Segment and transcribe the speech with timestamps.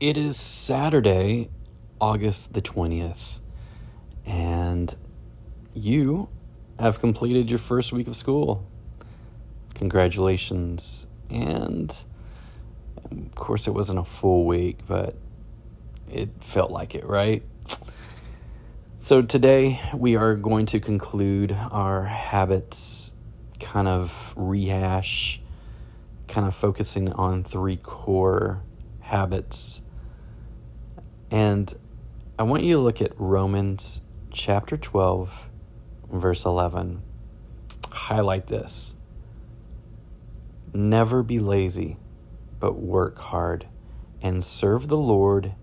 [0.00, 1.50] It is Saturday,
[2.00, 3.40] August the 20th,
[4.24, 4.94] and
[5.74, 6.28] you
[6.78, 8.64] have completed your first week of school.
[9.74, 11.08] Congratulations.
[11.30, 11.90] And
[13.10, 15.16] of course, it wasn't a full week, but
[16.08, 17.42] it felt like it, right?
[18.98, 23.16] So, today we are going to conclude our habits
[23.58, 25.40] kind of rehash,
[26.28, 28.62] kind of focusing on three core
[29.00, 29.82] habits.
[31.30, 31.72] And
[32.38, 34.00] I want you to look at Romans
[34.30, 35.48] chapter 12,
[36.10, 37.02] verse 11.
[37.90, 38.94] Highlight this.
[40.72, 41.96] Never be lazy,
[42.60, 43.66] but work hard
[44.22, 45.54] and serve the Lord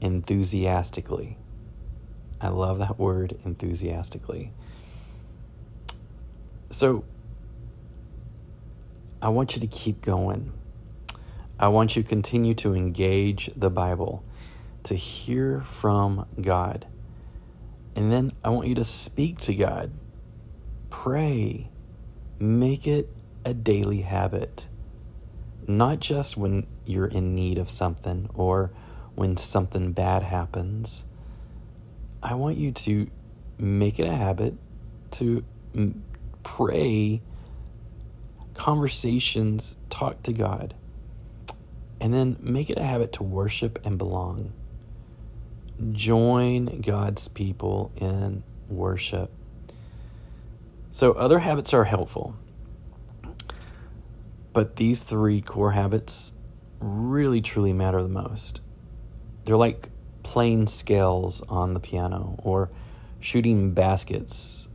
[0.00, 1.38] enthusiastically.
[2.40, 4.52] I love that word, enthusiastically.
[6.70, 7.04] So,
[9.22, 10.52] I want you to keep going.
[11.58, 14.22] I want you to continue to engage the Bible,
[14.86, 16.86] to hear from God.
[17.94, 19.92] And then I want you to speak to God.
[20.90, 21.70] Pray.
[22.38, 23.08] Make it
[23.44, 24.68] a daily habit.
[25.66, 28.72] Not just when you're in need of something or
[29.14, 31.06] when something bad happens
[32.26, 33.08] I want you to
[33.56, 34.54] make it a habit
[35.12, 35.94] to mm,
[36.42, 37.22] pray,
[38.54, 40.74] conversations, talk to God,
[42.00, 44.52] and then make it a habit to worship and belong.
[45.92, 49.30] Join God's people in worship.
[50.90, 52.34] So, other habits are helpful,
[54.54, 56.32] but these three core habits
[56.80, 58.62] really truly matter the most.
[59.44, 59.90] They're like
[60.22, 62.70] playing scales on the piano or
[63.20, 64.68] shooting baskets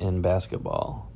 [0.00, 1.10] in basketball.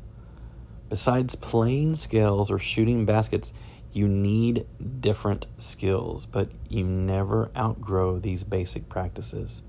[0.88, 3.54] Besides playing scales or shooting baskets,
[3.92, 4.66] you need
[5.00, 9.62] different skills, but you never outgrow these basic practices.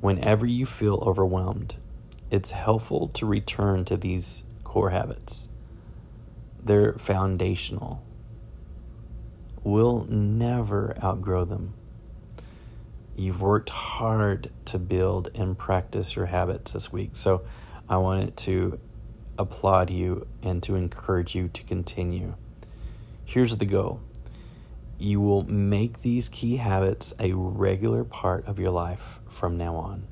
[0.00, 1.78] Whenever you feel overwhelmed,
[2.30, 5.48] it's helpful to return to these core habits.
[6.62, 8.02] They're foundational.
[9.64, 11.74] We'll never outgrow them.
[13.16, 17.10] You've worked hard to build and practice your habits this week.
[17.16, 17.44] So
[17.88, 18.78] I wanted to
[19.38, 22.34] applaud you and to encourage you to continue.
[23.36, 24.00] Here's the goal
[24.98, 30.06] you will make these key habits a regular part of your life from now on.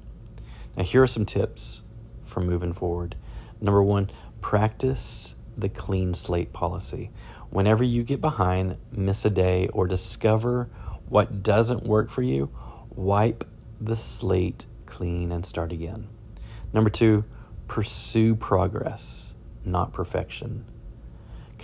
[0.77, 1.85] Now, here are some tips
[2.23, 3.17] for moving forward.
[3.63, 4.11] Number one,
[4.43, 7.13] practice the clean slate policy.
[7.49, 10.69] Whenever you get behind, miss a day, or discover
[11.09, 12.51] what doesn't work for you,
[12.95, 13.49] wipe
[13.81, 16.09] the slate clean and start again.
[16.75, 17.25] Number two,
[17.69, 19.33] pursue progress,
[19.65, 20.67] not perfection.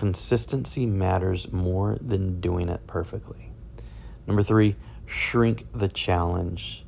[0.00, 3.52] Consistency matters more than doing it perfectly.
[4.26, 6.86] Number three, shrink the challenge.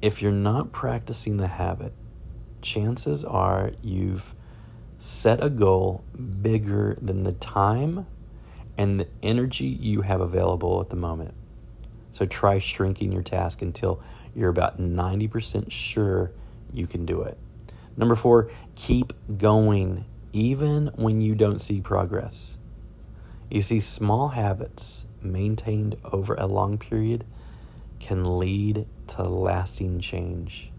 [0.00, 1.92] If you're not practicing the habit,
[2.62, 4.32] chances are you've
[4.98, 6.04] set a goal
[6.40, 8.06] bigger than the time
[8.76, 11.34] and the energy you have available at the moment.
[12.12, 14.00] So try shrinking your task until
[14.36, 16.30] you're about 90% sure
[16.72, 17.36] you can do it.
[17.96, 20.04] Number four, keep going
[20.38, 22.58] even when you don't see progress.
[23.50, 27.24] You see, small habits maintained over a long period
[27.98, 30.70] can lead to lasting change.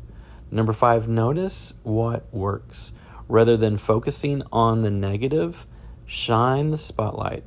[0.49, 2.93] Number five, notice what works.
[3.27, 5.67] Rather than focusing on the negative,
[6.05, 7.43] shine the spotlight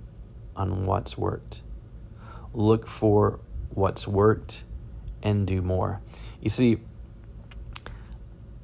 [0.55, 1.63] on what's worked.
[2.53, 3.41] Look for
[3.71, 4.65] what's worked
[5.23, 6.03] and do more.
[6.43, 6.77] You see,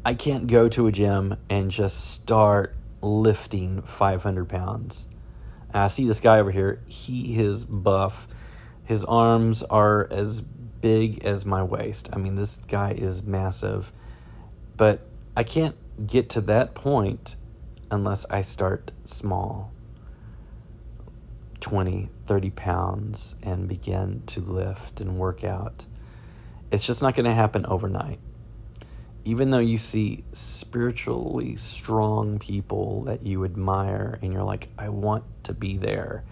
[0.05, 5.09] I can't go to a gym and just start lifting 500 pounds.
[5.73, 6.83] I see this guy over here.
[6.87, 8.27] He is buff.
[8.85, 12.09] His arms are as big as my waist.
[12.13, 13.93] I mean, this guy is massive.
[14.77, 15.01] But
[15.37, 17.37] I can't get to that point
[17.91, 19.73] unless I start small.
[21.61, 25.87] 20, 30 pounds and begin to lift and work out.
[26.71, 28.21] It's just not going to happen overnight.
[29.29, 35.23] Even though you see spiritually strong people that you admire and you're like, I want
[35.45, 36.25] to be there,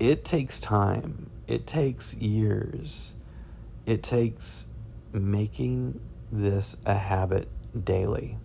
[0.00, 3.14] it takes time, it takes years,
[3.86, 4.66] it takes
[5.12, 6.00] making
[6.32, 7.48] this a habit
[7.84, 8.38] daily.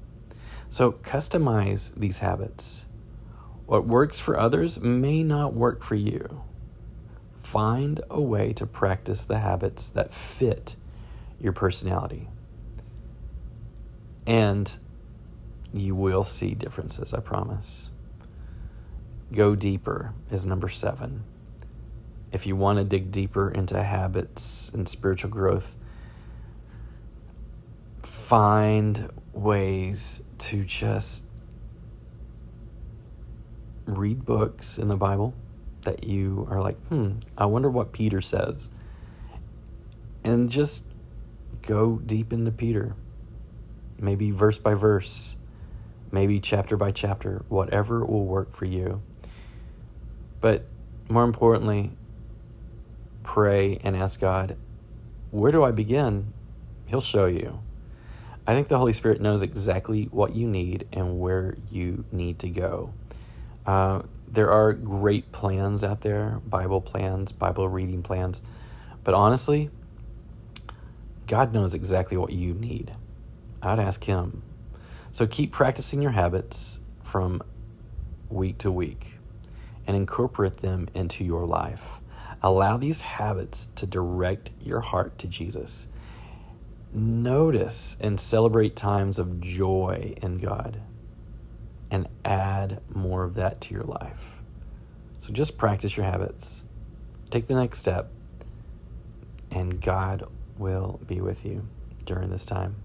[0.69, 2.85] So customize these habits
[3.65, 6.43] what works for others may not work for you.
[7.31, 10.75] Find a way to practice the habits that fit
[11.41, 12.27] your personality.
[14.29, 14.71] And
[15.73, 17.89] you will see differences, I promise.
[19.33, 21.23] Go deeper is number seven.
[22.31, 25.75] if you want to dig deeper into habits and spiritual growth,
[28.03, 31.23] find ways to just
[33.85, 35.33] read books in the Bible
[35.81, 38.69] that you are like, hmm, I wonder what Peter says.
[40.23, 40.85] And just
[41.63, 42.95] go deep into Peter.
[43.99, 45.35] Maybe verse by verse,
[46.11, 49.01] maybe chapter by chapter, whatever will work for you.
[50.41, 50.65] But
[51.09, 51.91] more importantly,
[53.23, 54.57] pray and ask God,
[55.31, 56.33] where do I begin?
[56.87, 57.59] He'll show you.
[58.47, 62.49] I think the Holy Spirit knows exactly what you need and where you need to
[62.49, 62.93] go.
[63.65, 68.41] Uh, there are great plans out there Bible plans, Bible reading plans.
[69.03, 69.69] But honestly,
[71.27, 72.91] God knows exactly what you need.
[73.61, 74.43] I'd ask Him.
[75.11, 77.41] So keep practicing your habits from
[78.29, 79.13] week to week
[79.87, 81.99] and incorporate them into your life.
[82.41, 85.87] Allow these habits to direct your heart to Jesus.
[86.93, 90.81] Notice and celebrate times of joy in God
[91.91, 94.41] and add more of that to your life.
[95.19, 96.63] So just practice your habits.
[97.29, 98.09] Take the next step,
[99.51, 100.27] and God
[100.57, 101.67] will be with you
[102.05, 102.75] during this time.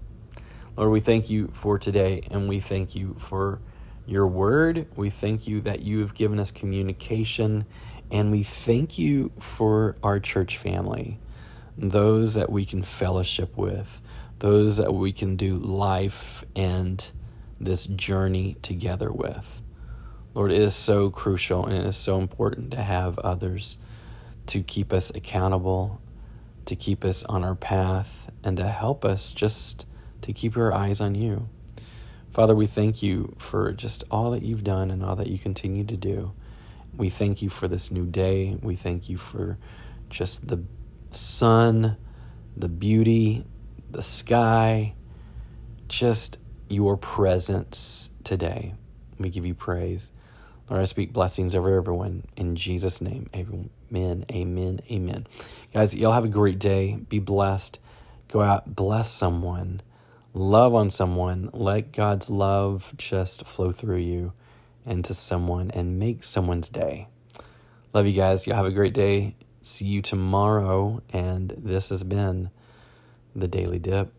[0.77, 3.61] Lord, we thank you for today, and we thank you for
[4.05, 4.87] your word.
[4.97, 7.65] We thank you that you have given us communication,
[8.11, 11.17] and we thank you for our church family,
[11.77, 14.01] those that we can fellowship with,
[14.39, 17.09] those that we can do life and
[17.57, 19.61] this journey together with.
[20.33, 23.77] Lord, it is so crucial and it is so important to have others
[24.47, 26.01] to keep us accountable,
[26.65, 29.85] to keep us on our path, and to help us just
[30.25, 31.47] to keep our eyes on you.
[32.31, 35.83] Father, we thank you for just all that you've done and all that you continue
[35.85, 36.33] to do.
[36.97, 38.57] We thank you for this new day.
[38.61, 39.57] We thank you for
[40.09, 40.63] just the
[41.11, 41.97] sun,
[42.57, 43.45] the beauty,
[43.91, 44.95] the sky,
[45.87, 46.37] just
[46.69, 48.73] your presence today.
[49.19, 50.11] We give you praise.
[50.69, 53.29] Lord, I speak blessings over everyone in Jesus' name.
[53.35, 55.27] Amen, amen, amen.
[55.71, 56.95] Guys, y'all have a great day.
[57.07, 57.77] Be blessed.
[58.29, 59.81] Go out, bless someone,
[60.35, 61.49] love on someone.
[61.53, 64.33] Let God's love just flow through you
[64.85, 67.07] into someone and make someone's day.
[67.93, 68.45] Love you guys.
[68.45, 69.35] Y'all have a great day.
[69.61, 71.01] See you tomorrow.
[71.11, 72.51] And this has been
[73.33, 74.11] the Daily Dip.